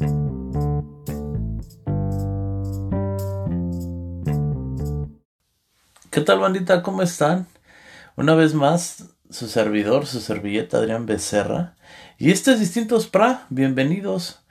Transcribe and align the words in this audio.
¿Qué 0.00 0.06
tal 6.24 6.38
bandita? 6.38 6.82
¿Cómo 6.82 7.02
están? 7.02 7.46
Una 8.16 8.34
vez 8.34 8.54
más, 8.54 9.14
su 9.28 9.46
servidor, 9.46 10.06
su 10.06 10.20
servilleta 10.20 10.78
Adrián 10.78 11.04
Becerra. 11.04 11.76
Y 12.16 12.30
este 12.30 12.52
es 12.52 12.60
Distintos 12.60 13.08
PRA, 13.08 13.46
bienvenidos. 13.50 14.42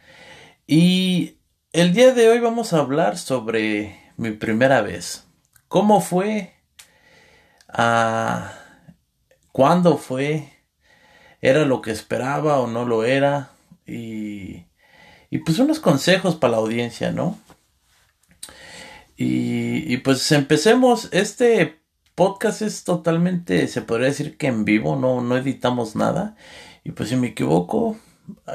Y 0.68 1.40
el 1.74 1.94
día 1.94 2.14
de 2.14 2.30
hoy 2.30 2.40
vamos 2.40 2.74
a 2.74 2.80
hablar 2.80 3.18
sobre 3.18 4.00
mi 4.18 4.32
primera 4.32 4.82
vez. 4.82 5.26
¿Cómo 5.68 6.00
fue? 6.00 6.54
Ah, 7.68 8.54
¿Cuándo 9.52 9.98
fue? 9.98 10.54
¿Era 11.42 11.66
lo 11.66 11.82
que 11.82 11.90
esperaba 11.90 12.60
o 12.60 12.68
no 12.68 12.86
lo 12.86 13.04
era? 13.04 13.52
Y, 13.88 14.69
y 15.30 15.40
pues 15.40 15.60
unos 15.60 15.80
consejos 15.80 16.36
para 16.36 16.52
la 16.52 16.58
audiencia, 16.58 17.12
¿no? 17.12 17.38
Y, 19.22 19.98
pues 19.98 20.32
empecemos. 20.32 21.10
Este 21.12 21.82
podcast 22.16 22.62
es 22.62 22.86
totalmente, 22.86 23.68
se 23.68 23.82
podría 23.82 24.08
decir 24.08 24.38
que 24.38 24.48
en 24.48 24.64
vivo, 24.64 24.96
no, 24.96 25.22
no 25.22 25.36
editamos 25.38 25.96
nada. 25.98 26.38
Y 26.86 26.92
pues 26.92 27.10
si 27.10 27.18
me 27.18 27.28
equivoco, 27.28 27.98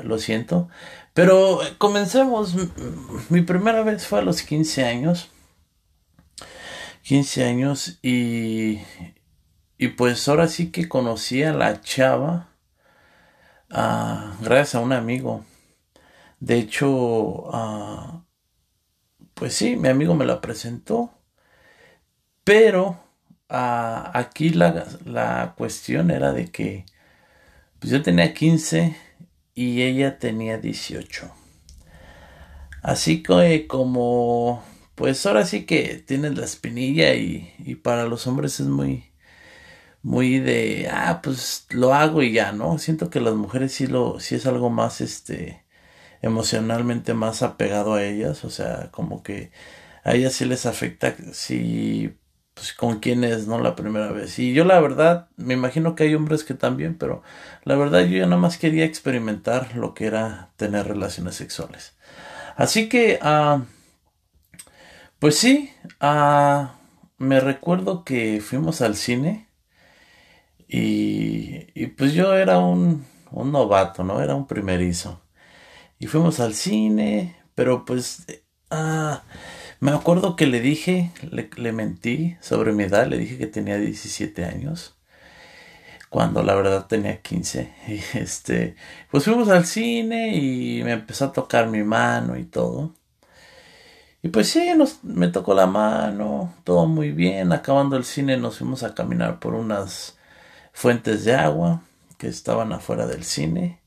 lo 0.02 0.18
siento. 0.18 0.68
Pero 1.12 1.60
comencemos. 1.79 2.55
Mi 3.29 3.43
primera 3.43 3.82
vez 3.82 4.06
fue 4.06 4.20
a 4.20 4.23
los 4.23 4.43
15 4.43 4.84
años. 4.84 5.29
15 7.02 7.45
años 7.45 7.98
y, 8.02 8.80
y 9.77 9.88
pues 9.88 10.27
ahora 10.27 10.48
sí 10.48 10.70
que 10.70 10.88
conocí 10.88 11.43
a 11.43 11.52
la 11.52 11.82
chava 11.82 12.48
ah, 13.70 14.34
gracias 14.41 14.77
a 14.77 14.80
un 14.80 14.95
amigo. 14.95 15.45
De 16.41 16.59
hecho, 16.59 16.91
uh, 16.91 18.23
pues 19.34 19.55
sí, 19.55 19.77
mi 19.77 19.88
amigo 19.88 20.15
me 20.15 20.27
la 20.27 20.41
presentó. 20.41 21.10
Pero 22.45 23.01
ah, 23.49 24.10
aquí 24.15 24.51
la, 24.51 25.54
cuestión 25.57 26.10
era 26.10 26.32
de 26.32 26.51
que 26.51 26.87
pues 27.80 27.93
yo 27.93 28.02
tenía 28.02 28.35
15 28.35 28.96
y 29.54 29.82
ella 29.82 30.18
tenía 30.18 30.59
18. 30.59 31.30
Así 32.82 33.23
que 33.23 33.66
como, 33.66 34.63
pues 34.95 35.24
ahora 35.26 35.46
sí 35.46 35.65
que 35.66 36.02
tienes 36.07 36.37
la 36.37 36.45
espinilla 36.45 37.15
y, 37.15 37.54
y 37.59 37.76
para 37.76 38.04
los 38.07 38.26
hombres 38.26 38.60
es 38.60 38.66
muy, 38.66 39.13
muy 40.02 40.38
de, 40.41 40.88
ah, 40.93 41.21
pues 41.23 41.66
lo 41.71 41.95
hago 41.95 42.23
y 42.23 42.32
ya, 42.32 42.52
¿no? 42.52 42.79
Siento 42.79 43.10
que 43.10 43.21
las 43.21 43.35
mujeres 43.35 43.73
sí 43.73 43.87
lo, 43.87 44.21
sí 44.21 44.35
es 44.37 44.46
algo 44.46 44.71
más, 44.71 45.01
este, 45.01 45.63
emocionalmente 46.24 47.14
más 47.14 47.42
apegado 47.42 47.94
a 47.94 48.04
ellas, 48.04 48.44
o 48.44 48.50
sea, 48.50 48.90
como 48.92 49.22
que 49.22 49.52
a 50.04 50.14
ellas 50.14 50.34
sí 50.34 50.44
les 50.46 50.66
afecta 50.66 51.14
si 51.32 52.18
pues 52.54 52.72
con 52.72 53.00
quién 53.00 53.24
es, 53.24 53.46
¿no? 53.48 53.60
La 53.60 53.74
primera 53.76 54.12
vez. 54.12 54.38
Y 54.38 54.54
yo 54.54 54.64
la 54.64 54.80
verdad, 54.80 55.28
me 55.36 55.54
imagino 55.54 55.95
que 55.95 56.04
hay 56.04 56.14
hombres 56.14 56.45
que 56.45 56.54
también, 56.54 56.96
pero 56.96 57.22
la 57.64 57.76
verdad 57.76 58.00
yo 58.02 58.18
ya 58.18 58.26
nada 58.26 58.38
más 58.40 58.58
quería 58.58 58.84
experimentar 58.84 59.76
lo 59.76 59.95
que 59.95 60.06
era 60.06 60.52
tener 60.56 60.86
relaciones 60.88 61.34
sexuales. 61.36 61.95
Así 62.56 62.88
que, 62.88 63.18
ah, 63.22 63.64
pues 65.19 65.36
sí, 65.38 65.70
ah, 66.00 66.76
me 67.19 67.41
recuerdo 67.41 68.04
que 68.04 68.41
fuimos 68.41 68.80
al 68.82 68.97
cine 68.97 69.48
y, 70.69 71.86
pues 71.98 72.14
yo 72.14 72.34
era 72.34 72.58
un, 72.58 73.04
un 73.30 73.52
novato, 73.52 74.04
¿no? 74.04 74.20
Era 74.22 74.34
un 74.34 74.47
primerizo 74.47 75.23
y 76.05 76.06
fuimos 76.06 76.38
al 76.38 76.53
cine, 76.53 77.34
pero 77.55 77.87
pues 77.87 78.27
ah, 78.71 79.22
me 79.81 79.91
acuerdo 79.91 80.37
que 80.37 80.47
le 80.47 80.60
dije, 80.60 81.12
le, 81.22 81.72
mentí 81.72 82.37
sobre 82.43 82.75
mi 82.75 82.84
edad, 82.84 83.06
le 83.06 83.16
dije 83.16 83.38
que 83.38 83.47
tenía 83.47 83.78
17 83.78 84.44
años, 84.44 84.98
cuando 86.10 86.43
la 86.43 86.54
verdad 86.56 86.87
tenía 86.88 87.22
15. 87.22 87.75
Y 87.88 88.19
este, 88.19 88.76
pues 89.10 89.25
fuimos 89.25 89.48
al 89.48 89.64
cine 89.64 90.37
y 90.37 90.82
me 90.84 90.93
empezó 90.93 91.25
a 91.25 91.32
tocar 91.32 91.69
mi 91.69 91.82
mano 91.82 92.37
y 92.37 92.44
todo. 92.44 92.94
Y 94.20 94.28
pues 94.28 94.50
sí, 94.50 94.75
nos, 94.76 95.03
me 95.04 95.28
tocó 95.28 95.54
la 95.54 95.66
mano, 95.66 96.53
todo 96.64 96.84
muy 96.84 97.12
bien. 97.12 97.50
Acabando 97.50 97.97
el 97.97 98.04
cine 98.04 98.37
nos 98.37 98.59
fuimos 98.59 98.82
a 98.82 98.94
caminar 98.94 99.41
por 99.41 99.54
unas 99.54 100.19
fuentes 100.75 101.25
de 101.25 101.34
agua 101.34 101.81
que 102.19 102.28
estaban 102.28 102.75
afuera 102.75 103.06
del 103.06 103.25
cine. 103.25 103.83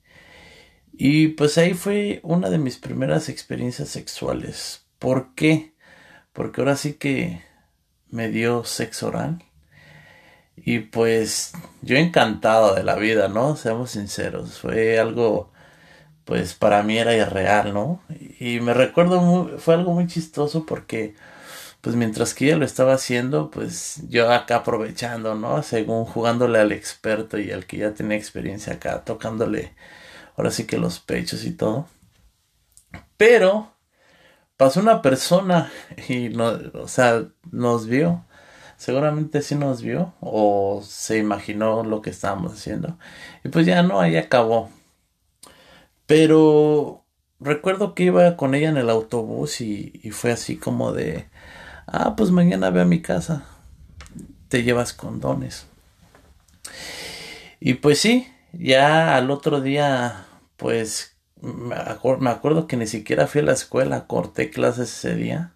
Y 0.99 1.29
pues 1.29 1.59
ahí 1.59 1.75
fue 1.75 2.21
una 2.23 2.49
de 2.49 2.57
mis 2.57 2.77
primeras 2.77 3.29
experiencias 3.29 3.89
sexuales. 3.89 4.87
¿Por 4.97 5.35
qué? 5.35 5.75
Porque 6.33 6.61
ahora 6.61 6.75
sí 6.75 6.93
que 6.93 7.43
me 8.09 8.29
dio 8.29 8.63
sexo 8.63 9.09
oral. 9.09 9.43
Y 10.55 10.79
pues 10.79 11.53
yo 11.83 11.97
encantado 11.97 12.73
de 12.73 12.83
la 12.83 12.95
vida, 12.95 13.27
¿no? 13.27 13.55
Seamos 13.55 13.91
sinceros. 13.91 14.59
Fue 14.59 14.97
algo, 14.99 15.51
pues 16.25 16.55
para 16.55 16.81
mí 16.83 16.97
era 16.97 17.15
irreal, 17.15 17.73
¿no? 17.75 18.01
Y 18.39 18.59
me 18.59 18.73
recuerdo, 18.73 19.59
fue 19.59 19.75
algo 19.75 19.93
muy 19.93 20.07
chistoso 20.07 20.65
porque, 20.65 21.15
pues 21.81 21.95
mientras 21.95 22.33
que 22.33 22.45
ella 22.47 22.57
lo 22.57 22.65
estaba 22.65 22.93
haciendo, 22.95 23.51
pues 23.51 24.01
yo 24.09 24.31
acá 24.31 24.57
aprovechando, 24.57 25.35
¿no? 25.35 25.61
Según 25.63 26.05
jugándole 26.05 26.59
al 26.59 26.71
experto 26.71 27.37
y 27.39 27.51
al 27.51 27.67
que 27.67 27.77
ya 27.77 27.93
tenía 27.93 28.17
experiencia 28.17 28.73
acá, 28.73 29.03
tocándole 29.05 29.73
ahora 30.37 30.51
sí 30.51 30.65
que 30.65 30.77
los 30.77 30.99
pechos 30.99 31.43
y 31.43 31.51
todo. 31.51 31.87
Pero 33.17 33.73
pasó 34.55 34.79
una 34.79 35.01
persona 35.01 35.71
y 36.07 36.29
no, 36.29 36.57
o 36.73 36.87
sea, 36.87 37.25
nos 37.51 37.87
vio. 37.87 38.23
Seguramente 38.77 39.41
sí 39.41 39.55
nos 39.55 39.81
vio 39.81 40.13
o 40.21 40.81
se 40.85 41.17
imaginó 41.17 41.83
lo 41.83 42.01
que 42.01 42.11
estábamos 42.11 42.53
haciendo. 42.53 42.97
Y 43.43 43.49
pues 43.49 43.65
ya 43.65 43.81
no, 43.81 43.99
ahí 43.99 44.15
acabó. 44.17 44.69
Pero 46.05 47.03
recuerdo 47.39 47.95
que 47.95 48.03
iba 48.03 48.37
con 48.37 48.53
ella 48.55 48.69
en 48.69 48.77
el 48.77 48.89
autobús 48.91 49.61
y, 49.61 49.99
y 50.03 50.11
fue 50.11 50.31
así 50.31 50.57
como 50.57 50.93
de, 50.93 51.27
ah, 51.87 52.15
pues 52.15 52.29
mañana 52.31 52.69
ve 52.69 52.81
a 52.81 52.85
mi 52.85 53.01
casa, 53.01 53.45
te 54.47 54.63
llevas 54.63 54.93
condones. 54.93 55.65
Y 57.59 57.75
pues 57.75 57.99
sí, 57.99 58.27
ya 58.57 59.17
al 59.17 59.31
otro 59.31 59.61
día 59.61 60.25
pues 60.57 61.17
me, 61.41 61.75
acuerdo 61.75 62.67
que 62.67 62.77
ni 62.77 62.87
siquiera 62.87 63.27
fui 63.27 63.41
a 63.41 63.45
la 63.45 63.53
escuela, 63.53 64.07
corté 64.07 64.49
clases 64.49 64.89
ese 64.97 65.15
día. 65.15 65.55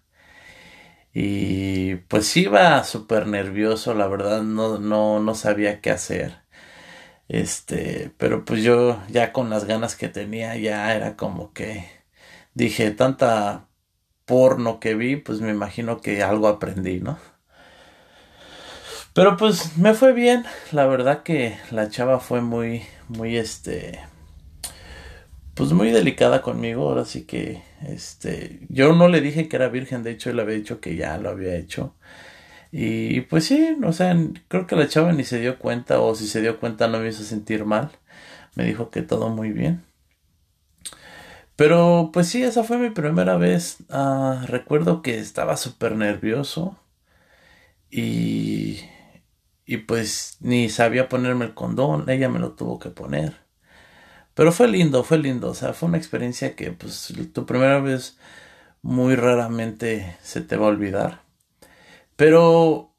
Y 1.14 1.96
pues 2.08 2.36
iba 2.36 2.82
súper 2.84 3.26
nervioso, 3.26 3.94
la 3.94 4.06
verdad 4.08 4.42
no, 4.42 4.78
no, 4.78 5.20
no 5.20 5.34
sabía 5.34 5.80
qué 5.80 5.90
hacer. 5.90 6.42
Este, 7.28 8.12
pero 8.18 8.44
pues 8.44 8.62
yo 8.62 9.02
ya 9.10 9.32
con 9.32 9.50
las 9.50 9.64
ganas 9.64 9.96
que 9.96 10.08
tenía 10.08 10.56
ya 10.56 10.94
era 10.94 11.16
como 11.16 11.52
que 11.52 11.86
dije 12.54 12.90
tanta 12.92 13.68
porno 14.26 14.80
que 14.80 14.94
vi, 14.94 15.16
pues 15.16 15.40
me 15.40 15.50
imagino 15.50 16.00
que 16.00 16.22
algo 16.22 16.48
aprendí, 16.48 17.00
¿no? 17.00 17.18
Pero 19.14 19.36
pues 19.36 19.76
me 19.76 19.94
fue 19.94 20.12
bien, 20.12 20.44
la 20.72 20.86
verdad 20.86 21.22
que 21.22 21.58
la 21.70 21.90
chava 21.90 22.18
fue 22.18 22.40
muy, 22.40 22.82
muy 23.08 23.36
este, 23.36 24.00
pues 25.54 25.72
muy 25.72 25.90
delicada 25.90 26.40
conmigo, 26.42 26.88
ahora 26.88 27.04
sí 27.04 27.24
que, 27.24 27.62
este, 27.86 28.60
yo 28.68 28.94
no 28.94 29.08
le 29.08 29.20
dije 29.20 29.48
que 29.48 29.56
era 29.56 29.68
virgen, 29.68 30.02
de 30.02 30.12
hecho 30.12 30.30
él 30.30 30.40
había 30.40 30.56
dicho 30.56 30.80
que 30.80 30.96
ya 30.96 31.18
lo 31.18 31.30
había 31.30 31.56
hecho. 31.56 31.94
Y 32.72 33.22
pues 33.22 33.44
sí, 33.46 33.76
o 33.84 33.92
sea, 33.92 34.16
creo 34.48 34.66
que 34.66 34.76
la 34.76 34.88
chava 34.88 35.12
ni 35.12 35.24
se 35.24 35.40
dio 35.40 35.58
cuenta, 35.58 36.00
o 36.00 36.14
si 36.14 36.26
se 36.28 36.40
dio 36.40 36.58
cuenta 36.60 36.88
no 36.88 37.00
me 37.00 37.08
hizo 37.08 37.22
sentir 37.24 37.64
mal. 37.66 37.90
Me 38.56 38.64
dijo 38.64 38.90
que 38.90 39.02
todo 39.02 39.28
muy 39.30 39.52
bien. 39.52 39.84
Pero 41.56 42.10
pues 42.12 42.28
sí, 42.28 42.42
esa 42.42 42.64
fue 42.64 42.78
mi 42.78 42.90
primera 42.90 43.36
vez. 43.36 43.78
Ah, 43.90 44.44
recuerdo 44.48 45.02
que 45.02 45.18
estaba 45.18 45.56
súper 45.56 45.96
nervioso. 45.96 46.76
Y, 47.90 48.80
y 49.66 49.78
pues 49.78 50.36
ni 50.40 50.68
sabía 50.70 51.08
ponerme 51.08 51.46
el 51.46 51.54
condón, 51.54 52.08
ella 52.10 52.28
me 52.28 52.38
lo 52.40 52.52
tuvo 52.52 52.78
que 52.78 52.90
poner. 52.90 53.36
Pero 54.34 54.52
fue 54.52 54.68
lindo, 54.68 55.04
fue 55.04 55.18
lindo, 55.18 55.50
o 55.50 55.54
sea, 55.54 55.74
fue 55.74 55.88
una 55.88 55.98
experiencia 55.98 56.56
que 56.56 56.72
pues 56.72 57.12
tu 57.32 57.46
primera 57.46 57.80
vez 57.80 58.16
muy 58.82 59.14
raramente 59.16 60.16
se 60.22 60.42
te 60.42 60.56
va 60.56 60.66
a 60.66 60.70
olvidar. 60.70 61.22
Pero 62.16 62.94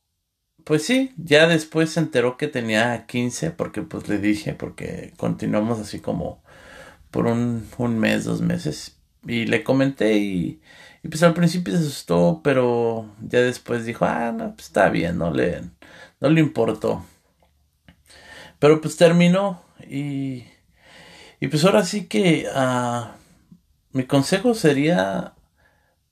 pues 0.63 0.85
sí, 0.85 1.13
ya 1.17 1.47
después 1.47 1.91
se 1.91 1.99
enteró 1.99 2.37
que 2.37 2.47
tenía 2.47 3.05
15 3.07 3.51
porque 3.51 3.81
pues 3.81 4.07
le 4.09 4.17
dije, 4.19 4.53
porque 4.53 5.13
continuamos 5.17 5.79
así 5.79 5.99
como 5.99 6.43
por 7.11 7.27
un, 7.27 7.67
un 7.77 7.99
mes, 7.99 8.25
dos 8.25 8.41
meses. 8.41 8.97
Y 9.27 9.45
le 9.47 9.63
comenté 9.63 10.17
y, 10.17 10.61
pues 11.03 11.23
al 11.23 11.33
principio 11.33 11.73
se 11.73 11.79
asustó, 11.79 12.41
pero 12.43 13.09
ya 13.21 13.41
después 13.41 13.85
dijo, 13.85 14.05
ah, 14.05 14.31
no, 14.33 14.55
pues 14.55 14.67
está 14.67 14.89
bien, 14.89 15.17
no 15.17 15.31
le, 15.31 15.63
no 16.23 16.29
le 16.29 16.41
importó. 16.41 17.05
Pero 18.59 18.81
pues 18.81 18.97
terminó 18.97 19.61
y 19.87 20.45
y 21.43 21.49
pues 21.49 21.65
ahora 21.65 21.83
sí 21.83 22.07
que, 22.07 22.47
ah, 22.55 23.17
mi 23.91 24.05
consejo 24.05 24.53
sería 24.53 25.35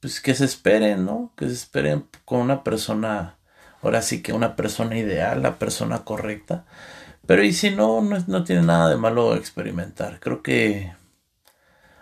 pues 0.01 0.19
que 0.21 0.35
se 0.35 0.43
esperen, 0.45 1.05
¿no? 1.05 1.33
Que 1.37 1.47
se 1.47 1.53
esperen 1.53 2.07
con 2.25 2.41
una 2.41 2.63
persona, 2.65 3.39
ahora 3.81 4.01
sí 4.01 4.21
que 4.21 4.33
una 4.33 4.57
persona 4.57 4.97
ideal, 4.97 5.41
la 5.41 5.57
persona 5.59 6.03
correcta. 6.03 6.65
Pero 7.27 7.43
y 7.45 7.53
si 7.53 7.71
no, 7.71 8.01
no, 8.01 8.17
no 8.27 8.43
tiene 8.43 8.63
nada 8.63 8.89
de 8.89 8.97
malo 8.97 9.35
experimentar. 9.37 10.19
Creo 10.19 10.43
que 10.43 10.93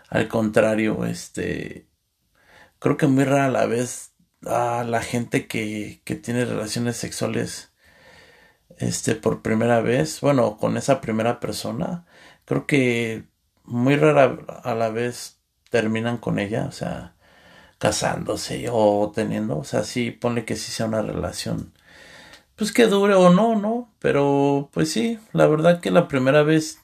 al 0.09 0.27
contrario, 0.27 1.05
este, 1.05 1.87
creo 2.79 2.97
que 2.97 3.07
muy 3.07 3.25
rara 3.25 3.49
la 3.49 3.67
vez 3.67 4.13
a 4.45 4.83
la 4.85 5.01
gente 5.03 5.47
que, 5.47 6.01
que 6.05 6.15
tiene 6.15 6.45
relaciones 6.45 6.97
sexuales, 6.97 7.68
este, 8.77 9.15
por 9.15 9.41
primera 9.41 9.81
vez, 9.81 10.21
bueno, 10.21 10.57
con 10.57 10.77
esa 10.77 11.01
primera 11.01 11.39
persona, 11.39 12.05
creo 12.45 12.67
que 12.67 13.25
muy 13.65 13.95
rara 13.95 14.37
a 14.63 14.75
la 14.75 14.89
vez 14.89 15.39
terminan 15.69 16.17
con 16.17 16.39
ella, 16.39 16.65
o 16.67 16.71
sea, 16.71 17.15
casándose 17.79 18.67
o 18.71 19.11
teniendo, 19.15 19.57
o 19.59 19.63
sea, 19.63 19.83
sí, 19.83 20.11
ponle 20.11 20.45
que 20.45 20.55
sí 20.55 20.71
sea 20.71 20.87
una 20.87 21.01
relación, 21.01 21.73
pues 22.55 22.71
que 22.73 22.87
dure 22.87 23.15
o 23.15 23.31
no, 23.31 23.55
¿no? 23.55 23.93
Pero, 23.99 24.69
pues 24.73 24.91
sí, 24.91 25.19
la 25.33 25.47
verdad 25.47 25.81
que 25.81 25.91
la 25.91 26.07
primera 26.07 26.43
vez, 26.43 26.79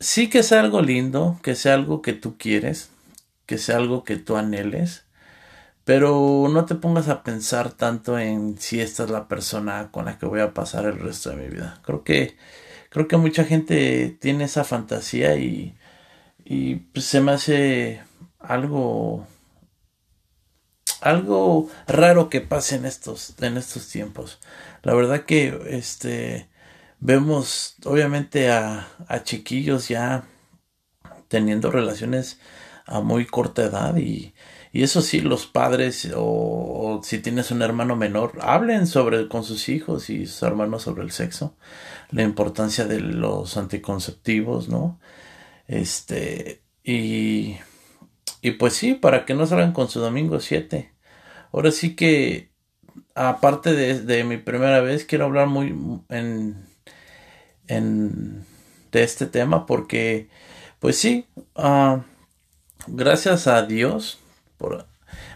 sí 0.00 0.30
que 0.30 0.42
sea 0.42 0.60
algo 0.60 0.82
lindo, 0.82 1.38
que 1.42 1.54
sea 1.56 1.74
algo 1.74 2.02
que 2.02 2.12
tú 2.12 2.38
quieres, 2.38 2.90
que 3.46 3.58
sea 3.58 3.76
algo 3.76 4.04
que 4.04 4.16
tú 4.16 4.36
anheles, 4.36 5.04
pero 5.88 6.48
no 6.50 6.66
te 6.66 6.74
pongas 6.74 7.08
a 7.08 7.22
pensar 7.22 7.72
tanto 7.72 8.18
en 8.18 8.58
si 8.58 8.78
esta 8.78 9.04
es 9.04 9.10
la 9.10 9.26
persona 9.26 9.90
con 9.90 10.04
la 10.04 10.18
que 10.18 10.26
voy 10.26 10.40
a 10.40 10.52
pasar 10.52 10.84
el 10.84 10.98
resto 10.98 11.30
de 11.30 11.36
mi 11.36 11.48
vida. 11.48 11.80
Creo 11.82 12.04
que, 12.04 12.36
creo 12.90 13.08
que 13.08 13.16
mucha 13.16 13.44
gente 13.44 14.10
tiene 14.20 14.44
esa 14.44 14.64
fantasía 14.64 15.36
y, 15.36 15.78
y 16.44 16.74
pues 16.76 17.06
se 17.06 17.22
me 17.22 17.32
hace 17.32 18.02
algo 18.38 19.26
algo 21.00 21.70
raro 21.86 22.28
que 22.28 22.42
pase 22.42 22.76
en 22.76 22.84
estos, 22.84 23.34
en 23.40 23.56
estos 23.56 23.88
tiempos. 23.88 24.40
La 24.82 24.92
verdad 24.92 25.24
que 25.24 25.58
este 25.70 26.50
vemos 27.00 27.76
obviamente 27.86 28.50
a, 28.50 28.88
a 29.08 29.22
chiquillos 29.22 29.88
ya 29.88 30.24
teniendo 31.28 31.70
relaciones 31.70 32.38
a 32.88 33.00
muy 33.00 33.26
corta 33.26 33.64
edad 33.64 33.96
y, 33.96 34.34
y 34.72 34.82
eso 34.82 35.02
sí, 35.02 35.20
los 35.20 35.46
padres 35.46 36.10
o, 36.16 37.00
si 37.04 37.18
tienes 37.18 37.50
un 37.50 37.62
hermano 37.62 37.96
menor, 37.96 38.32
hablen 38.40 38.86
sobre 38.86 39.28
con 39.28 39.44
sus 39.44 39.68
hijos 39.68 40.10
y 40.10 40.26
sus 40.26 40.42
hermanos 40.42 40.82
sobre 40.82 41.02
el 41.04 41.10
sexo, 41.10 41.56
la 42.10 42.22
importancia 42.22 42.86
de 42.86 43.00
los 43.00 43.56
anticonceptivos, 43.56 44.68
¿no? 44.68 45.00
Este, 45.66 46.62
y 46.82 47.56
y 48.40 48.52
pues 48.52 48.74
sí, 48.74 48.94
para 48.94 49.24
que 49.24 49.34
no 49.34 49.46
salgan 49.46 49.72
con 49.72 49.88
su 49.88 50.00
domingo 50.00 50.40
7. 50.40 50.92
Ahora 51.52 51.70
sí 51.72 51.96
que, 51.96 52.52
aparte 53.14 53.74
de, 53.74 54.24
mi 54.24 54.36
primera 54.38 54.80
vez, 54.80 55.04
quiero 55.04 55.24
hablar 55.26 55.48
muy 55.48 55.74
en, 56.08 56.66
en 57.66 58.46
de 58.92 59.02
este 59.02 59.26
tema 59.26 59.66
porque, 59.66 60.28
pues 60.78 60.96
sí, 60.98 61.26
uh, 61.56 61.98
gracias 62.86 63.46
a 63.46 63.62
Dios, 63.62 64.18
por, 64.56 64.86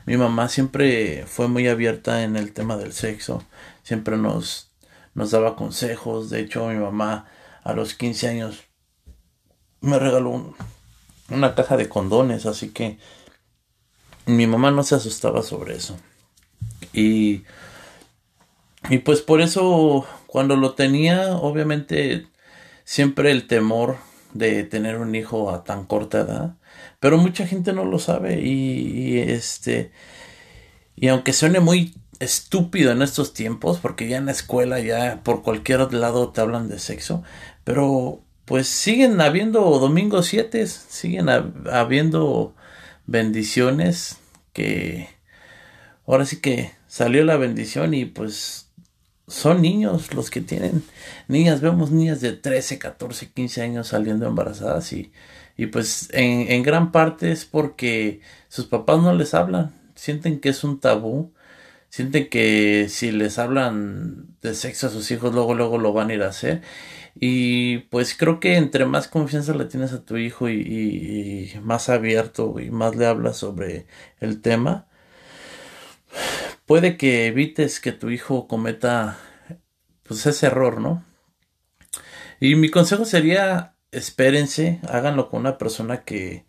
mi 0.06 0.16
mamá 0.16 0.48
siempre 0.48 1.24
fue 1.26 1.48
muy 1.48 1.68
abierta 1.68 2.22
en 2.22 2.36
el 2.36 2.52
tema 2.52 2.76
del 2.76 2.92
sexo, 2.92 3.42
siempre 3.82 4.16
nos, 4.16 4.70
nos 5.14 5.30
daba 5.30 5.56
consejos, 5.56 6.30
de 6.30 6.40
hecho 6.40 6.68
mi 6.68 6.76
mamá 6.76 7.26
a 7.64 7.72
los 7.72 7.94
15 7.94 8.28
años 8.28 8.64
me 9.80 9.98
regaló 9.98 10.30
un, 10.30 10.56
una 11.28 11.54
caja 11.54 11.76
de 11.76 11.88
condones, 11.88 12.46
así 12.46 12.70
que 12.70 12.98
mi 14.26 14.46
mamá 14.46 14.70
no 14.70 14.82
se 14.82 14.94
asustaba 14.94 15.42
sobre 15.42 15.76
eso. 15.76 15.96
Y, 16.92 17.44
y 18.88 18.98
pues 18.98 19.20
por 19.20 19.40
eso 19.40 20.06
cuando 20.26 20.56
lo 20.56 20.74
tenía, 20.74 21.36
obviamente 21.36 22.26
siempre 22.84 23.30
el 23.30 23.46
temor 23.46 23.96
de 24.32 24.64
tener 24.64 24.98
un 24.98 25.14
hijo 25.14 25.50
a 25.50 25.64
tan 25.64 25.84
corta 25.84 26.20
edad, 26.20 26.56
pero 27.00 27.18
mucha 27.18 27.46
gente 27.46 27.72
no 27.72 27.84
lo 27.84 27.98
sabe 27.98 28.40
y, 28.40 29.14
y 29.14 29.18
este 29.18 29.92
y 30.96 31.08
aunque 31.08 31.32
suene 31.32 31.60
muy 31.60 31.94
estúpido 32.20 32.92
en 32.92 33.02
estos 33.02 33.34
tiempos, 33.34 33.78
porque 33.80 34.06
ya 34.08 34.16
en 34.18 34.26
la 34.26 34.32
escuela, 34.32 34.78
ya 34.78 35.20
por 35.24 35.42
cualquier 35.42 35.92
lado 35.92 36.30
te 36.30 36.40
hablan 36.40 36.68
de 36.68 36.78
sexo, 36.78 37.24
pero 37.64 38.22
pues 38.44 38.68
siguen 38.68 39.20
habiendo 39.20 39.60
domingos 39.80 40.26
siete, 40.26 40.66
siguen 40.66 41.28
habiendo 41.28 42.54
bendiciones 43.06 44.18
que 44.52 45.08
ahora 46.06 46.24
sí 46.24 46.40
que 46.40 46.72
salió 46.86 47.24
la 47.24 47.36
bendición 47.36 47.94
y 47.94 48.04
pues 48.04 48.61
son 49.32 49.62
niños 49.62 50.14
los 50.14 50.30
que 50.30 50.40
tienen. 50.40 50.82
Niñas, 51.28 51.60
vemos 51.60 51.90
niñas 51.90 52.20
de 52.20 52.32
13, 52.32 52.78
14, 52.78 53.30
15 53.32 53.62
años 53.62 53.88
saliendo 53.88 54.26
embarazadas 54.26 54.92
y, 54.92 55.12
y 55.56 55.66
pues 55.66 56.08
en, 56.12 56.50
en 56.52 56.62
gran 56.62 56.92
parte 56.92 57.32
es 57.32 57.44
porque 57.44 58.20
sus 58.48 58.66
papás 58.66 59.00
no 59.00 59.14
les 59.14 59.34
hablan, 59.34 59.72
sienten 59.94 60.40
que 60.40 60.50
es 60.50 60.64
un 60.64 60.80
tabú, 60.80 61.32
sienten 61.88 62.28
que 62.28 62.86
si 62.88 63.12
les 63.12 63.38
hablan 63.38 64.36
de 64.42 64.54
sexo 64.54 64.88
a 64.88 64.90
sus 64.90 65.10
hijos 65.10 65.34
luego 65.34 65.54
luego 65.54 65.78
lo 65.78 65.92
van 65.92 66.10
a 66.10 66.14
ir 66.14 66.22
a 66.22 66.28
hacer. 66.28 66.62
Y 67.14 67.78
pues 67.90 68.14
creo 68.16 68.40
que 68.40 68.56
entre 68.56 68.86
más 68.86 69.08
confianza 69.08 69.54
le 69.54 69.66
tienes 69.66 69.92
a 69.92 70.04
tu 70.04 70.16
hijo 70.16 70.48
y, 70.48 71.52
más 71.62 71.88
abierto 71.88 72.58
y 72.60 72.70
más 72.70 72.96
le 72.96 73.06
hablas 73.06 73.36
sobre 73.36 73.86
el 74.20 74.40
tema, 74.40 74.86
puede 76.66 76.96
que 76.96 77.26
evites 77.26 77.80
que 77.80 77.92
tu 77.92 78.10
hijo 78.10 78.48
cometa 78.48 79.18
pues 80.02 80.26
ese 80.26 80.46
error, 80.46 80.80
¿no? 80.80 81.04
Y 82.40 82.56
mi 82.56 82.70
consejo 82.70 83.04
sería 83.04 83.76
espérense, 83.92 84.80
háganlo 84.88 85.30
con 85.30 85.40
una 85.40 85.58
persona 85.58 86.04
que 86.04 86.46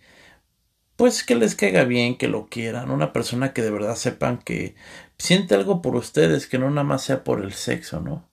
pues 0.95 1.23
que 1.23 1.35
les 1.35 1.55
caiga 1.55 1.83
bien, 1.85 2.17
que 2.17 2.27
lo 2.27 2.47
quieran, 2.47 2.91
una 2.91 3.13
persona 3.13 3.53
que 3.53 3.61
de 3.61 3.71
verdad 3.71 3.95
sepan 3.95 4.37
que 4.39 4.75
siente 5.17 5.55
algo 5.55 5.81
por 5.81 5.95
ustedes, 5.95 6.47
que 6.47 6.59
no 6.59 6.69
nada 6.69 6.83
más 6.83 7.03
sea 7.03 7.23
por 7.23 7.41
el 7.43 7.53
sexo, 7.53 7.99
¿no? 8.01 8.29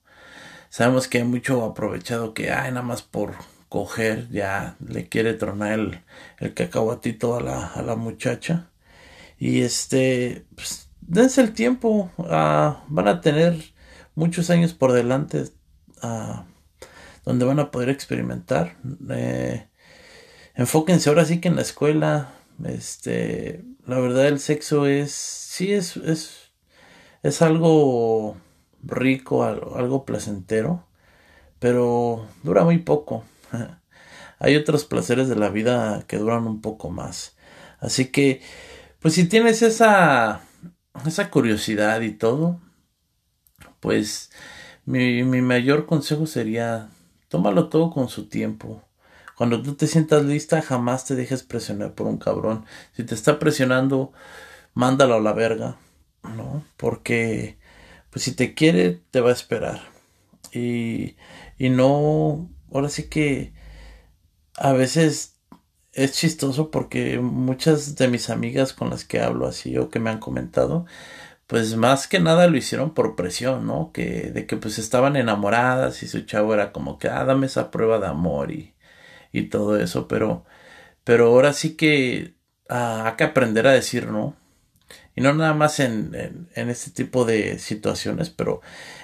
Sabemos 0.69 1.07
que 1.07 1.19
hay 1.19 1.25
mucho 1.25 1.63
aprovechado 1.65 2.33
que, 2.33 2.51
ay, 2.51 2.71
nada 2.71 2.83
más 2.83 3.01
por 3.03 3.35
coger, 3.69 4.29
ya 4.29 4.77
le 4.87 5.09
quiere 5.09 5.33
tronar 5.33 5.73
el, 5.73 6.01
el 6.39 6.53
cacahuatito 6.53 7.35
a 7.35 7.41
la, 7.41 7.67
a 7.67 7.81
la 7.81 7.95
muchacha. 7.95 8.71
Y 9.39 9.61
este, 9.63 10.45
pues, 10.55 10.90
dense 11.01 11.41
el 11.41 11.53
tiempo, 11.53 12.11
ah, 12.19 12.83
van 12.87 13.07
a 13.07 13.21
tener 13.21 13.73
muchos 14.15 14.49
años 14.49 14.73
por 14.73 14.93
delante 14.93 15.45
ah, 16.01 16.45
donde 17.25 17.45
van 17.45 17.59
a 17.59 17.71
poder 17.71 17.89
experimentar. 17.89 18.77
Eh, 19.09 19.67
enfóquense 20.55 21.09
ahora 21.09 21.25
sí 21.25 21.39
que 21.39 21.49
en 21.49 21.55
la 21.55 21.61
escuela, 21.61 22.33
este, 22.65 23.63
la 23.85 23.99
verdad 23.99 24.27
el 24.27 24.39
sexo 24.39 24.85
es, 24.85 25.11
sí 25.11 25.73
es, 25.73 25.97
es, 25.97 26.51
es 27.23 27.41
algo 27.41 28.37
rico, 28.83 29.43
algo 29.43 30.05
placentero, 30.05 30.85
pero 31.59 32.27
dura 32.43 32.63
muy 32.63 32.79
poco. 32.79 33.23
Hay 34.39 34.55
otros 34.55 34.85
placeres 34.85 35.29
de 35.29 35.35
la 35.35 35.49
vida 35.49 36.03
que 36.07 36.17
duran 36.17 36.47
un 36.47 36.61
poco 36.61 36.89
más. 36.89 37.35
Así 37.79 38.07
que, 38.07 38.41
pues 38.99 39.13
si 39.13 39.25
tienes 39.25 39.61
esa, 39.61 40.41
esa 41.05 41.29
curiosidad 41.29 42.01
y 42.01 42.11
todo, 42.11 42.59
pues 43.79 44.31
mi, 44.85 45.23
mi 45.23 45.41
mayor 45.41 45.85
consejo 45.85 46.25
sería, 46.27 46.89
tómalo 47.29 47.69
todo 47.69 47.91
con 47.91 48.09
su 48.09 48.27
tiempo. 48.27 48.83
Cuando 49.37 49.61
tú 49.61 49.75
te 49.75 49.87
sientas 49.87 50.23
lista, 50.25 50.61
jamás 50.61 51.05
te 51.05 51.15
dejes 51.15 51.43
presionar 51.43 51.95
por 51.95 52.07
un 52.07 52.17
cabrón. 52.17 52.65
Si 52.93 53.03
te 53.03 53.15
está 53.15 53.39
presionando, 53.39 54.13
mándalo 54.73 55.15
a 55.15 55.19
la 55.19 55.33
verga, 55.33 55.77
¿no? 56.23 56.63
Porque 56.77 57.57
pues 58.11 58.23
si 58.23 58.33
te 58.33 58.53
quiere, 58.53 59.01
te 59.11 59.21
va 59.21 59.29
a 59.29 59.33
esperar. 59.33 59.81
Y, 60.51 61.15
y 61.57 61.69
no, 61.69 62.49
ahora 62.71 62.89
sí 62.89 63.09
que 63.09 63.53
a 64.57 64.73
veces 64.73 65.40
es 65.93 66.13
chistoso 66.13 66.71
porque 66.71 67.19
muchas 67.19 67.95
de 67.95 68.07
mis 68.07 68.29
amigas 68.29 68.73
con 68.73 68.89
las 68.89 69.05
que 69.05 69.19
hablo 69.21 69.47
así 69.47 69.77
o 69.77 69.89
que 69.89 69.99
me 69.99 70.09
han 70.09 70.19
comentado, 70.19 70.85
pues 71.47 71.75
más 71.75 72.07
que 72.07 72.19
nada 72.19 72.47
lo 72.47 72.57
hicieron 72.57 72.93
por 72.93 73.15
presión, 73.15 73.67
¿no? 73.67 73.91
Que 73.93 74.31
de 74.31 74.45
que 74.47 74.57
pues 74.57 74.79
estaban 74.79 75.15
enamoradas 75.17 76.03
y 76.03 76.07
su 76.07 76.21
chavo 76.21 76.53
era 76.53 76.71
como 76.71 76.99
que, 76.99 77.09
ah, 77.09 77.25
dame 77.25 77.47
esa 77.47 77.71
prueba 77.71 77.99
de 77.99 78.07
amor 78.07 78.51
y, 78.51 78.75
y 79.33 79.49
todo 79.49 79.77
eso, 79.79 80.07
pero, 80.07 80.45
pero 81.03 81.27
ahora 81.27 81.53
sí 81.53 81.75
que 81.77 82.35
ah, 82.69 83.05
hay 83.07 83.15
que 83.17 83.25
aprender 83.25 83.67
a 83.67 83.73
decir 83.73 84.07
no 84.07 84.37
y 85.15 85.21
no 85.21 85.33
nada 85.33 85.53
más 85.53 85.79
en, 85.79 86.47
en, 86.55 86.69
este 86.69 86.91
tipo 86.91 87.25
de 87.25 87.59
situaciones, 87.59 88.29
pero 88.29 88.61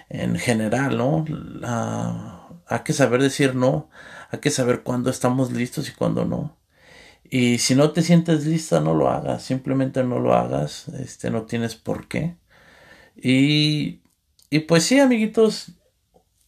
en 0.10 0.38
general, 0.38 0.98
¿no? 0.98 1.26
hay 2.68 2.80
que 2.84 2.94
saber 2.94 3.22
decir 3.22 3.56
no, 3.56 3.90
hay 4.32 4.40
que 4.40 4.52
saber 4.52 4.84
cuándo 4.84 5.10
estamos 5.10 5.52
listos 5.52 5.90
y 5.90 5.94
cuándo 5.94 6.26
no. 6.26 6.58
Y 7.30 7.58
si 7.58 7.76
no 7.76 7.92
te 7.92 8.02
sientes 8.02 8.46
lista, 8.46 8.80
no 8.80 8.94
lo 8.94 9.10
hagas, 9.10 9.44
simplemente 9.44 10.04
no 10.04 10.20
lo 10.20 10.34
hagas, 10.34 10.88
este, 10.90 11.30
no 11.30 11.44
tienes 11.44 11.76
por 11.76 12.08
qué. 12.08 12.36
Y, 13.16 14.02
y 14.50 14.60
pues 14.60 14.84
sí, 14.84 15.00
amiguitos, 15.00 15.72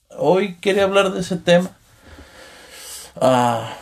hoy 0.10 0.56
quería 0.56 0.84
hablar 0.84 1.12
de 1.12 1.22
ese 1.22 1.38
tema. 1.38 1.78
Ah, 3.16 3.76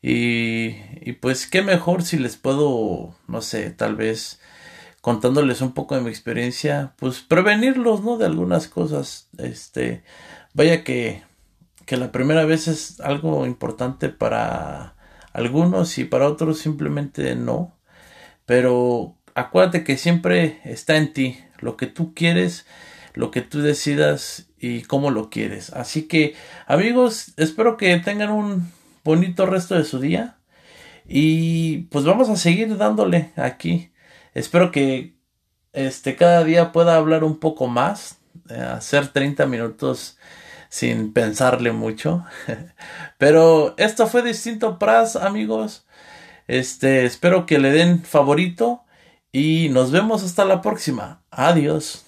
Y, 0.00 0.76
y 1.02 1.12
pues 1.20 1.46
qué 1.46 1.62
mejor 1.62 2.02
si 2.02 2.18
les 2.18 2.36
puedo, 2.36 3.14
no 3.28 3.42
sé, 3.42 3.70
tal 3.70 3.96
vez 3.96 4.40
contándoles 5.06 5.60
un 5.60 5.70
poco 5.70 5.94
de 5.94 6.00
mi 6.00 6.08
experiencia, 6.08 6.92
pues 6.96 7.20
prevenirlos, 7.20 8.02
¿no? 8.02 8.18
De 8.18 8.26
algunas 8.26 8.66
cosas. 8.66 9.28
Este, 9.38 10.02
vaya 10.52 10.82
que, 10.82 11.22
que 11.84 11.96
la 11.96 12.10
primera 12.10 12.44
vez 12.44 12.66
es 12.66 12.98
algo 12.98 13.46
importante 13.46 14.08
para 14.08 14.96
algunos 15.32 15.96
y 15.98 16.06
para 16.06 16.26
otros 16.26 16.58
simplemente 16.58 17.36
no. 17.36 17.78
Pero 18.46 19.16
acuérdate 19.36 19.84
que 19.84 19.96
siempre 19.96 20.60
está 20.64 20.96
en 20.96 21.12
ti 21.12 21.38
lo 21.60 21.76
que 21.76 21.86
tú 21.86 22.12
quieres, 22.12 22.66
lo 23.14 23.30
que 23.30 23.42
tú 23.42 23.62
decidas 23.62 24.48
y 24.58 24.82
cómo 24.82 25.12
lo 25.12 25.30
quieres. 25.30 25.70
Así 25.70 26.08
que 26.08 26.34
amigos, 26.66 27.32
espero 27.36 27.76
que 27.76 27.96
tengan 27.98 28.30
un 28.30 28.72
bonito 29.04 29.46
resto 29.46 29.76
de 29.76 29.84
su 29.84 30.00
día 30.00 30.38
y 31.06 31.82
pues 31.92 32.04
vamos 32.04 32.28
a 32.28 32.34
seguir 32.34 32.76
dándole 32.76 33.30
aquí. 33.36 33.92
Espero 34.36 34.70
que 34.70 35.16
este 35.72 36.14
cada 36.14 36.44
día 36.44 36.70
pueda 36.70 36.96
hablar 36.96 37.24
un 37.24 37.38
poco 37.38 37.68
más, 37.68 38.18
eh, 38.50 38.60
hacer 38.60 39.08
30 39.08 39.46
minutos 39.46 40.18
sin 40.68 41.14
pensarle 41.14 41.72
mucho. 41.72 42.22
Pero 43.18 43.74
esto 43.78 44.06
fue 44.06 44.22
distinto 44.22 44.78
Pras, 44.78 45.16
amigos. 45.16 45.86
Este, 46.48 47.06
espero 47.06 47.46
que 47.46 47.58
le 47.58 47.70
den 47.70 48.04
favorito 48.04 48.84
y 49.32 49.70
nos 49.70 49.90
vemos 49.90 50.22
hasta 50.22 50.44
la 50.44 50.60
próxima. 50.60 51.22
Adiós. 51.30 52.05